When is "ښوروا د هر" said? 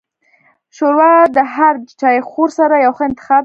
0.75-1.75